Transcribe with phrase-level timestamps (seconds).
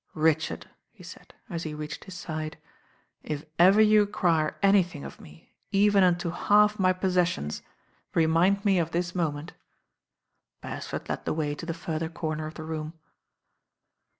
[0.15, 2.57] "Richard," he said, as he reached his side,
[3.21, 7.61] "if ever you require anything of me, even unto half my possessions,
[8.15, 9.53] remind me of this moment."
[10.59, 12.93] Beresford led the way to 'the further corner of the room.